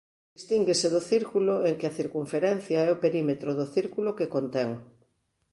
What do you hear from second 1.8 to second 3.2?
a circunferencia é o